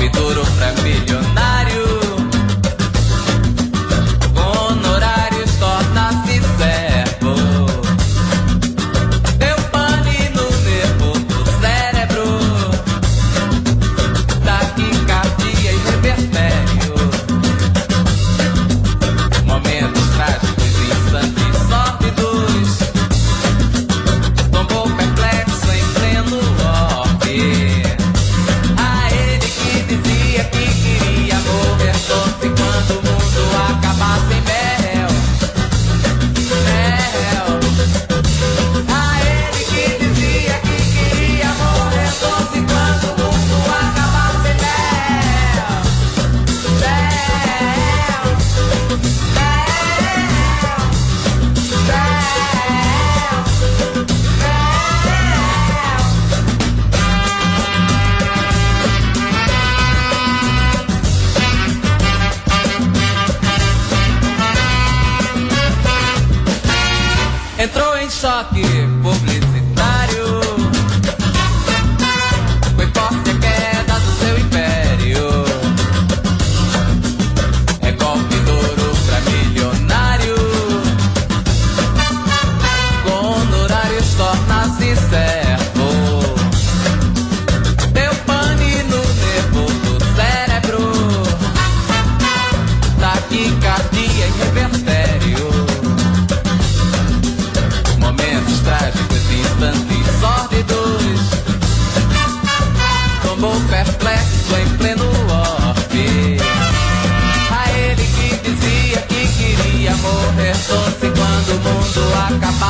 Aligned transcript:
capítulo, 0.00 0.42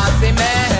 fazem 0.00 0.32
merda. 0.32 0.79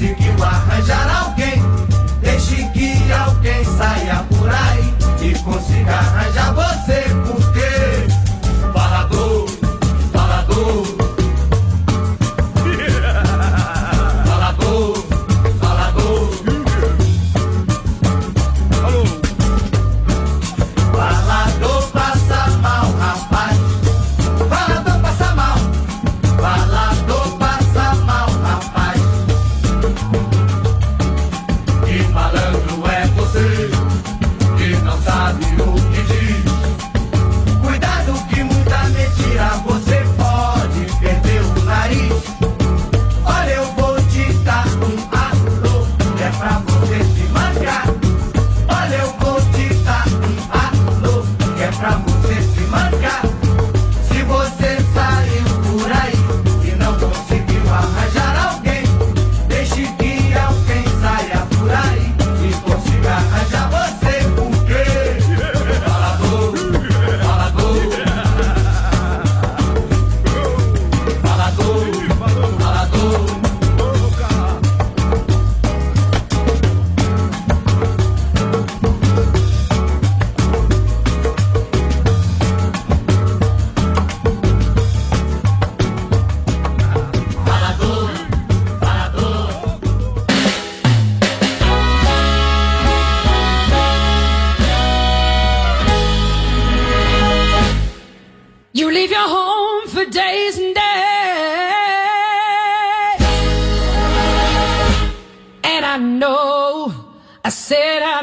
to 0.00 0.14
give. 0.14 0.29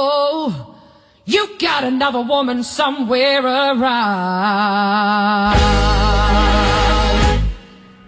you 1.25 1.57
got 1.59 1.83
another 1.83 2.21
woman 2.21 2.63
somewhere 2.63 3.45
around. 3.45 3.83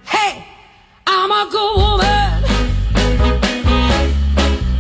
Hey, 0.05 0.45
I'm 1.05 1.31
a 1.31 1.47
good 1.51 1.75
woman. 1.75 2.43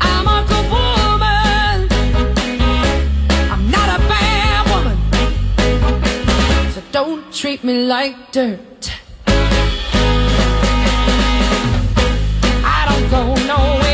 I'm 0.01 0.27
a 0.37 0.45
good 0.51 0.67
woman. 0.71 1.89
I'm 3.51 3.63
not 3.69 3.89
a 3.97 3.99
bad 4.07 4.61
woman. 4.71 4.97
So 6.71 6.81
don't 6.91 7.33
treat 7.33 7.63
me 7.63 7.73
like 7.85 8.31
dirt. 8.31 8.93
I 12.63 12.79
don't 12.87 13.09
go 13.11 13.21
nowhere. 13.45 13.88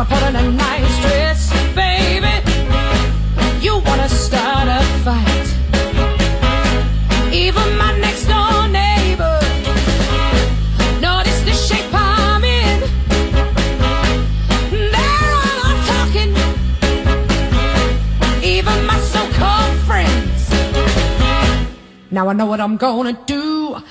if 0.00 0.12
I 0.12 0.14
put 0.14 0.22
on 0.22 0.36
a 0.36 0.52
nice 0.52 1.00
dress, 1.00 1.50
baby, 1.74 2.34
you 3.60 3.78
wanna 3.84 4.08
start 4.08 4.68
a 4.68 4.80
fight. 5.04 5.48
Even 7.32 7.76
my 7.76 7.98
next 7.98 8.26
door 8.26 8.68
neighbor 8.68 9.40
noticed 11.00 11.44
the 11.46 11.52
shape 11.52 11.92
I'm 11.92 12.44
in. 12.44 12.80
They're 14.70 15.32
all 15.42 15.58
off 15.68 15.80
talking. 15.92 16.32
Even 18.44 18.86
my 18.86 18.98
so-called 19.00 19.76
friends. 19.88 20.40
Now 22.12 22.28
I 22.28 22.34
know 22.34 22.46
what 22.46 22.60
I'm 22.60 22.76
gonna 22.76 23.18
do. 23.26 23.82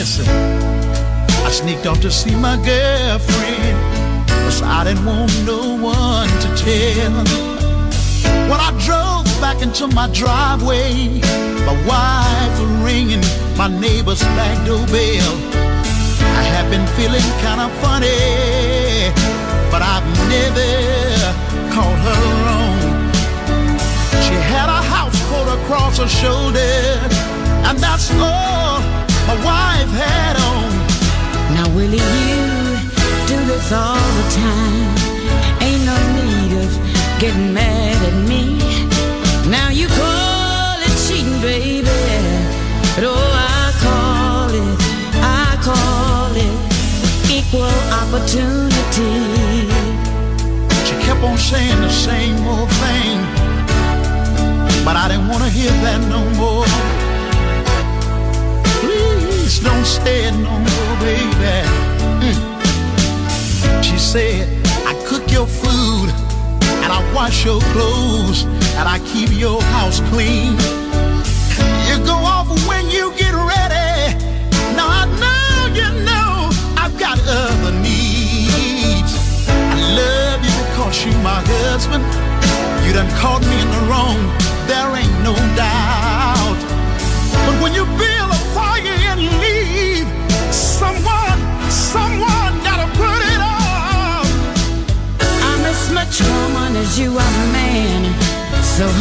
Listen. 0.00 0.26
I 1.44 1.50
sneaked 1.50 1.86
off 1.86 2.00
to 2.00 2.10
see 2.10 2.34
my 2.34 2.56
girlfriend, 2.64 3.76
cause 4.44 4.62
I 4.62 4.84
didn't 4.84 5.04
want 5.04 5.30
no 5.44 5.76
one 5.76 6.30
to 6.44 6.48
tell. 6.64 7.12
When 8.50 8.60
I 8.68 8.70
drove 8.86 9.26
back 9.44 9.60
into 9.60 9.88
my 9.88 10.08
driveway, 10.20 11.20
my 11.68 11.76
wife 11.90 12.54
was 12.60 12.72
ringing 12.88 13.24
my 13.58 13.68
neighbor's 13.68 14.22
back 14.38 14.56
doorbell. 14.66 15.34
I 16.40 16.42
have 16.54 16.70
been 16.74 16.86
feeling 16.96 17.28
kinda 17.44 17.68
funny, 17.84 19.12
but 19.72 19.82
I've 19.94 20.08
never 20.34 20.72
caught 21.74 22.00
her 22.08 22.22
wrong. 22.44 22.80
She 24.24 24.36
had 24.52 24.68
a 24.78 24.80
house 24.96 25.18
coat 25.28 25.48
across 25.58 25.98
her 25.98 26.08
shoulder, 26.08 26.72
and 27.68 27.78
that's 27.78 28.10
all 28.12 28.99
my 29.30 29.44
wife 29.44 29.92
had 30.02 30.34
on. 30.50 30.70
Now, 31.54 31.66
Willie, 31.76 32.02
you 32.26 32.42
do 33.30 33.38
this 33.50 33.70
all 33.70 34.08
the 34.18 34.26
time. 34.42 34.86
Ain't 35.66 35.84
no 35.90 35.96
need 36.18 36.52
of 36.62 36.70
getting 37.20 37.54
mad 37.54 37.98
at 38.10 38.16
me. 38.30 38.58
Now 39.48 39.68
you 39.70 39.86
call 39.86 40.76
it 40.86 40.94
cheating, 41.04 41.40
baby. 41.40 41.86
But 42.94 43.04
oh, 43.12 43.54
I 43.62 43.66
call 43.86 44.50
it, 44.62 44.76
I 45.22 45.46
call 45.68 46.32
it 46.46 46.56
equal 47.30 47.76
opportunity. 48.02 49.14
She 50.86 50.94
kept 51.06 51.22
on 51.22 51.38
saying 51.38 51.80
the 51.80 51.90
same 52.08 52.38
old 52.48 52.70
thing, 52.82 53.18
but 54.84 54.96
I 54.96 55.06
didn't 55.10 55.28
want 55.28 55.44
to 55.44 55.50
hear 55.50 55.70
that 55.86 56.00
no 56.14 56.20
more. 56.40 56.89
Please 59.50 59.64
don't 59.64 60.06
it 60.06 60.30
no 60.30 60.52
more, 60.52 60.96
baby. 61.00 61.56
Mm. 62.22 63.82
She 63.82 63.98
said, 63.98 64.46
I 64.86 64.94
cook 65.08 65.28
your 65.32 65.48
food 65.48 66.08
and 66.84 66.92
I 66.92 67.02
wash 67.12 67.44
your 67.44 67.60
clothes 67.72 68.44
and 68.78 68.88
I 68.88 69.00
keep 69.10 69.30
your 69.32 69.60
house 69.74 69.98
clean. 70.12 70.52
You 71.88 71.98
go 72.06 72.14
off 72.14 72.46
when 72.68 72.90
you 72.90 73.12
get 73.18 73.34
ready. 73.34 74.14
Now 74.76 74.86
I 74.86 75.06
know 75.18 75.74
you 75.74 75.88
know 76.06 76.50
I've 76.76 76.96
got 76.96 77.18
other 77.26 77.72
needs. 77.72 79.12
I 79.50 79.76
love 79.98 80.44
you 80.46 80.54
because 80.70 81.04
you 81.04 81.12
my 81.24 81.42
husband. 81.44 82.04
You 82.86 82.92
done 82.92 83.10
caught 83.18 83.42
me 83.42 83.56
in 83.60 83.68
the 83.68 83.82
wrong, 83.90 84.20
there 84.68 84.94
ain't 84.94 85.24
no 85.24 85.34
doubt. 85.56 86.39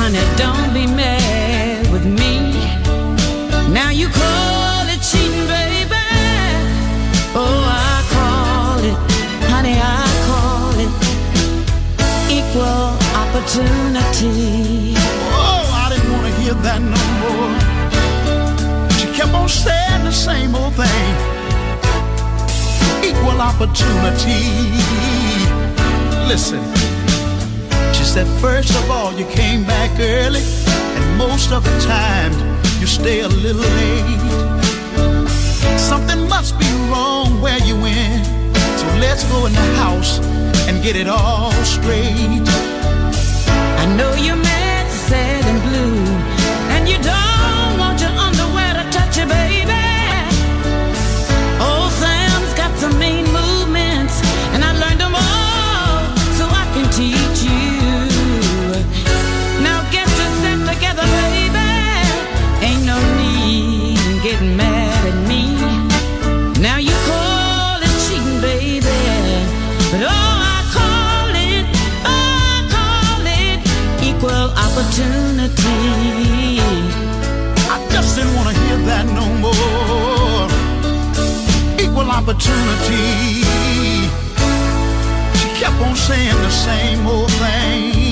Honey, 0.10 0.26
don't 0.38 0.74
be 0.74 0.88
mad 0.88 1.91
with 1.91 2.06
me. 2.06 2.52
Now 3.72 3.89
you 3.91 4.08
call 4.10 4.88
it 4.88 5.02
cheating, 5.02 5.45
baby. 5.48 6.06
Oh, 7.36 7.62
I 7.69 8.02
call 8.15 8.80
it, 8.89 8.98
honey, 9.52 9.78
I 9.78 10.06
call 10.28 10.74
it 10.86 10.91
equal 12.38 12.98
opportunity. 13.22 14.95
Oh, 15.32 15.63
I 15.74 15.89
didn't 15.93 16.12
want 16.12 16.26
to 16.26 16.34
hear 16.41 16.56
that 16.65 16.82
no 16.82 17.02
more. 17.22 17.54
She 18.98 19.08
kept 19.15 19.34
on 19.34 19.48
saying 19.48 20.04
the 20.06 20.12
same 20.12 20.56
old 20.56 20.74
thing. 20.74 21.15
Equal 23.04 23.39
opportunity. 23.41 24.41
Listen, 26.28 26.62
said, 28.19 28.41
first 28.41 28.71
of 28.71 28.91
all, 28.91 29.13
you 29.13 29.25
came 29.27 29.63
back 29.63 29.91
early, 29.99 30.41
and 30.67 31.17
most 31.17 31.51
of 31.51 31.63
the 31.63 31.79
time, 31.79 32.34
you 32.79 32.88
stay 32.88 33.21
a 33.21 33.27
little 33.27 33.62
late. 33.62 34.19
Something 35.77 36.27
must 36.27 36.60
be 36.60 36.69
wrong 36.89 37.39
where 37.41 37.60
you 37.60 37.75
went. 37.79 38.25
So 38.79 38.88
let's 38.99 39.23
go 39.32 39.45
in 39.45 39.53
the 39.53 39.69
house 39.84 40.19
and 40.67 40.84
get 40.84 40.95
it 40.95 41.08
all 41.08 41.51
straight. 41.63 42.43
I 43.82 43.86
know 43.97 44.12
you're 44.15 44.43
opportunity. 75.00 76.60
I 77.70 77.88
just 77.92 78.16
didn't 78.16 78.36
want 78.36 78.50
to 78.50 78.62
hear 78.64 78.78
that 78.90 79.06
no 79.08 79.26
more. 79.40 80.50
Equal 81.80 82.10
opportunity. 82.10 83.44
She 85.40 85.48
kept 85.60 85.80
on 85.82 85.96
saying 85.96 86.42
the 86.42 86.50
same 86.50 87.08
old 87.08 87.32
thing. 87.32 88.09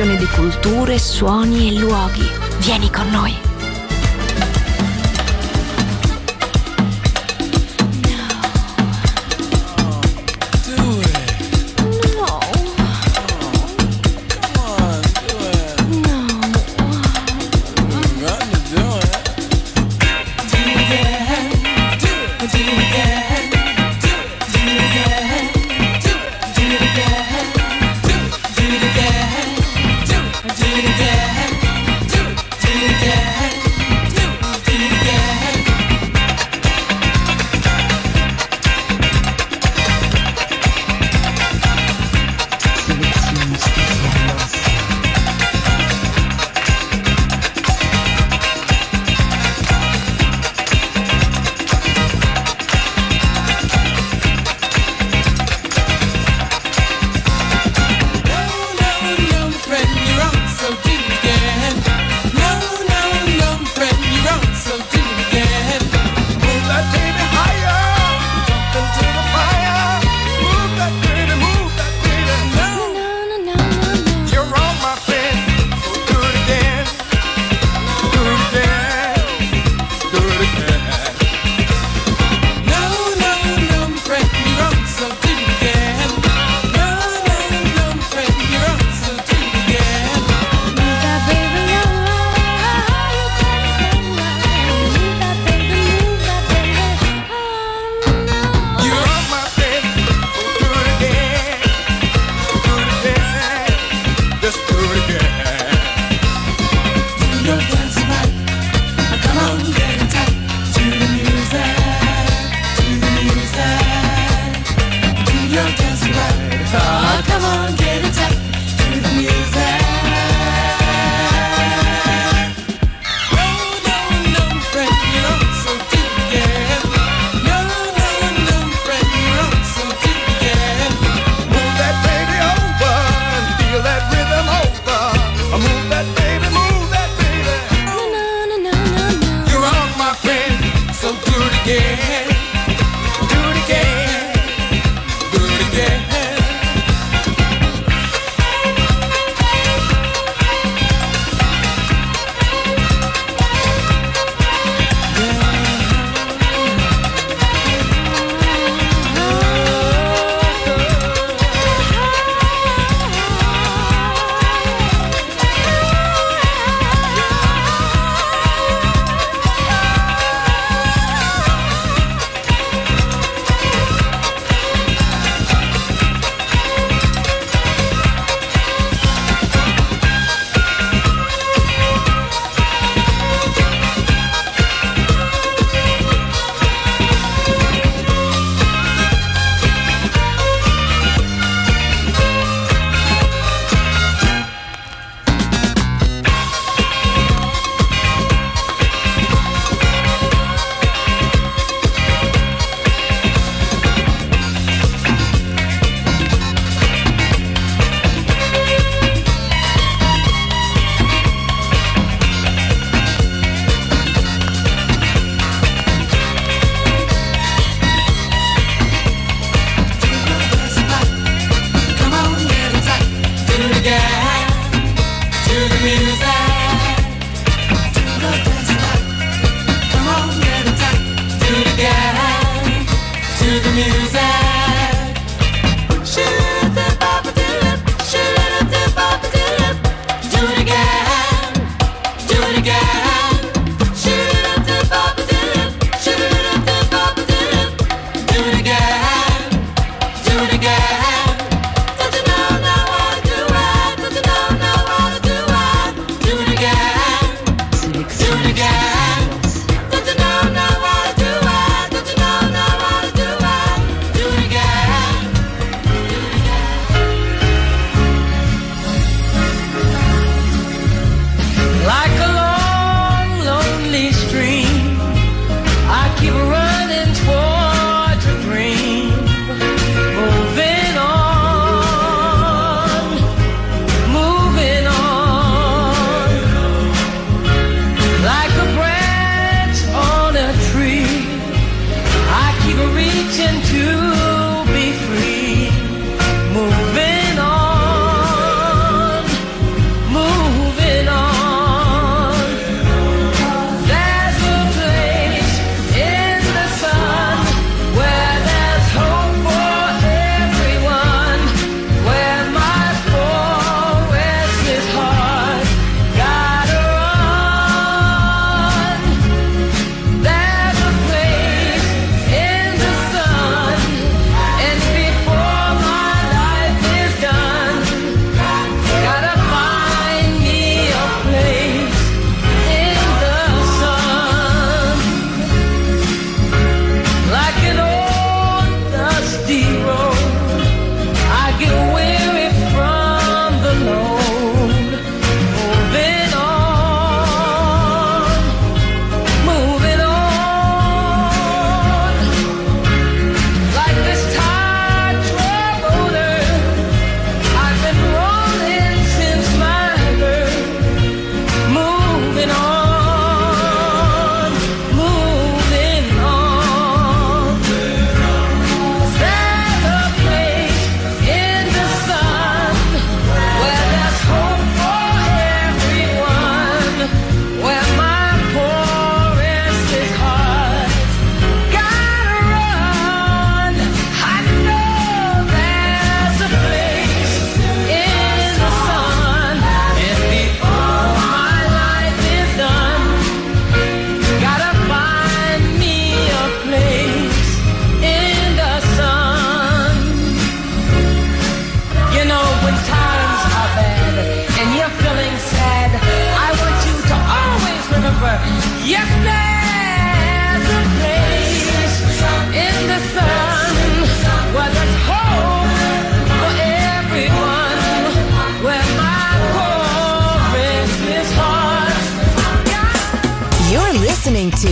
Sovrapposizione 0.00 0.16
di 0.16 0.26
culture, 0.26 0.98
suoni 0.98 1.68
e 1.68 1.78
luoghi. 1.78 2.26
Vieni 2.60 2.90
con 2.90 3.10
noi. 3.10 3.49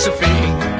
Philosophy. 0.00 0.79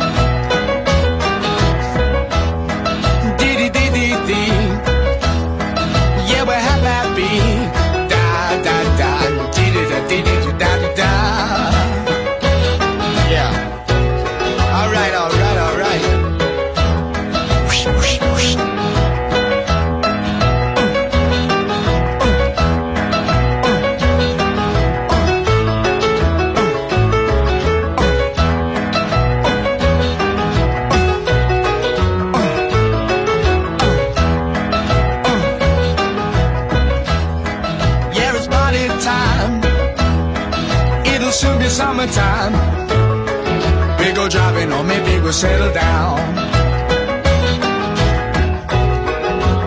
Settle 45.33 45.73
down. 45.73 46.17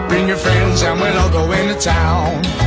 Bring 0.09 0.27
your 0.27 0.37
friends 0.37 0.81
and 0.83 0.99
we'll 0.99 1.17
all 1.17 1.29
go 1.29 1.51
into 1.51 1.75
town. 1.75 2.62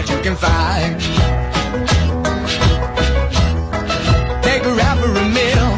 What 0.00 0.08
you 0.08 0.22
can 0.22 0.36
find. 0.36 0.98
Take 4.42 4.62
her 4.62 4.80
out 4.88 4.98
for 4.98 5.10
a 5.10 5.26
meal. 5.38 5.68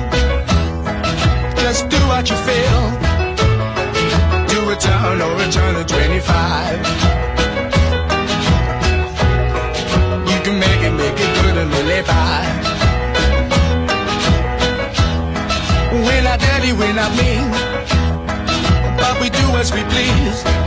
Just 1.62 1.89
do 1.89 1.99
what 2.07 2.31
you 2.31 2.37
feel. 2.49 2.81
Do 4.53 4.70
a 4.70 4.77
turn 4.77 5.20
or 5.27 5.35
a 5.43 5.51
turn 5.51 5.75
of 5.75 5.87
25. 5.89 6.79
You 10.31 10.39
can 10.45 10.57
make 10.66 10.83
it, 10.89 10.95
make 11.03 11.18
it 11.25 11.31
good 11.43 11.57
and 11.62 11.70
live 11.91 12.07
by. 12.07 12.43
We're 16.07 16.23
not 16.23 16.39
dirty, 16.39 16.73
we're 16.73 16.95
not 16.95 17.11
mean, 17.16 17.51
but 18.99 19.20
we 19.20 19.31
do 19.31 19.47
as 19.59 19.73
we 19.73 19.83
please. 19.83 20.62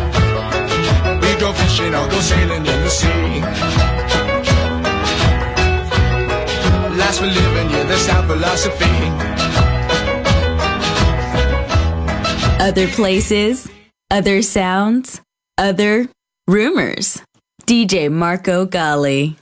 Fishing 1.76 1.93
or 1.93 2.07
go 2.07 2.19
sailing 2.21 2.65
in 2.65 2.84
the 2.84 2.89
sea. 2.89 3.41
Last 6.97 7.19
for 7.19 7.26
living, 7.26 7.69
yeah, 7.69 7.84
that's 7.84 8.07
our 8.07 8.23
philosophy. 8.26 8.95
Other 12.63 12.88
places, 12.88 13.67
other 14.09 14.41
sounds, 14.41 15.19
other 15.57 16.07
rumors. 16.47 17.21
DJ 17.65 18.09
Marco 18.09 18.65
Gally. 18.65 19.36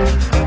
Bye. 0.00 0.39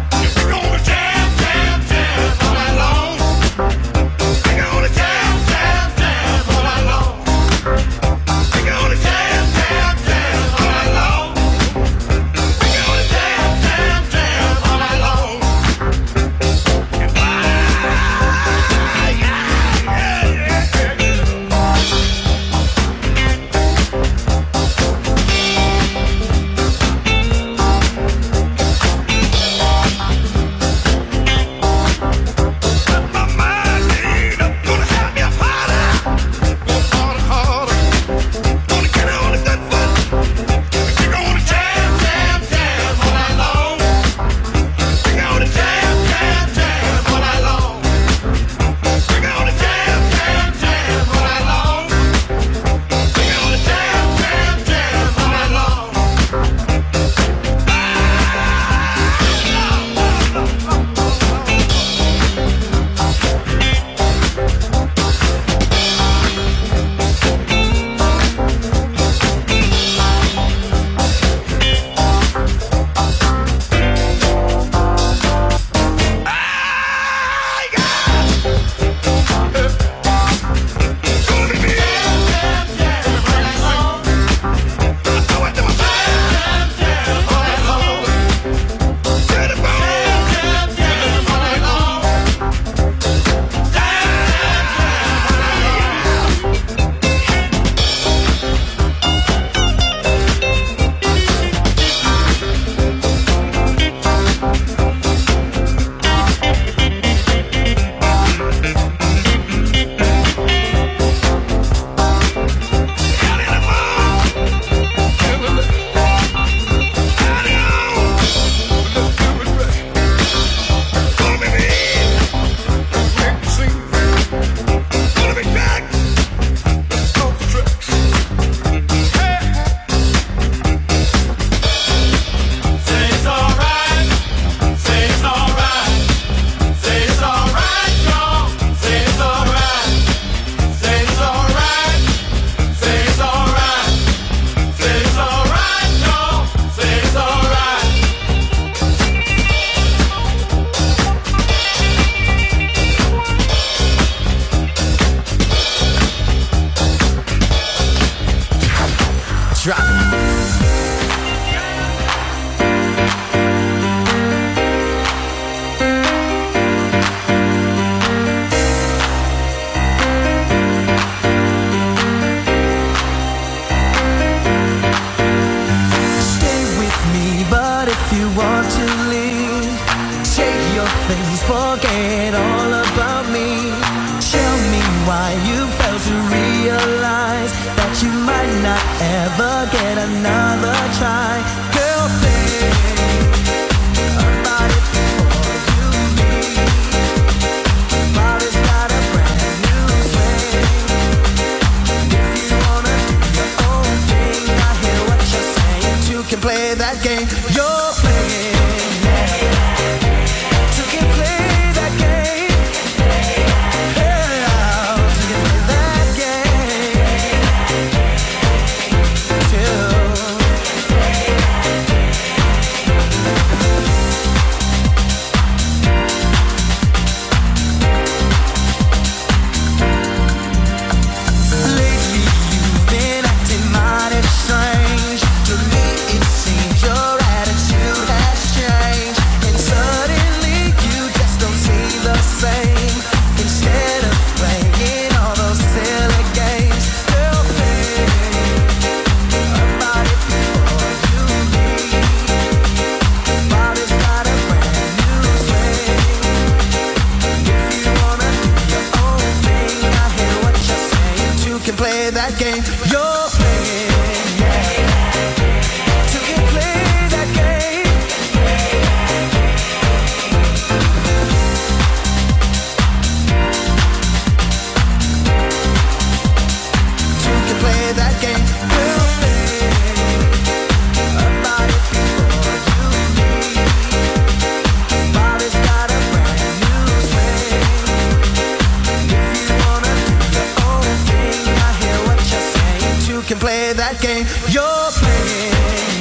can 293.33 293.39
play 293.39 293.73
that 293.73 293.99
game 293.99 294.25
you're 294.51 294.91
playing. 294.91 295.92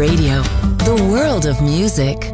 Radio, 0.00 0.40
the 0.86 0.94
world 1.10 1.44
of 1.44 1.60
music. 1.60 2.32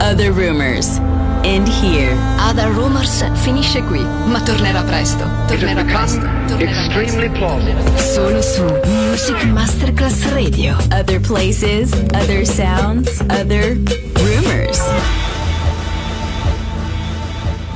Other 0.00 0.30
Rumors. 0.30 1.00
End 1.42 1.66
here. 1.66 2.16
Other 2.38 2.70
Rumors 2.70 3.24
finisce 3.42 3.82
qui, 3.82 3.98
ma 3.98 4.40
tornerà 4.40 4.82
presto. 4.82 5.28
Tornerà 5.48 5.82
presto. 5.82 6.20
Tornerà 6.46 6.70
extremely 6.70 7.28
plausible. 7.28 7.98
Solo 7.98 8.40
su 8.40 8.62
Music 8.84 9.42
Masterclass 9.46 10.32
Radio. 10.32 10.76
Other 10.92 11.18
places, 11.18 11.92
other 12.12 12.46
sounds, 12.46 13.20
other 13.28 13.76
rumors. 14.14 14.80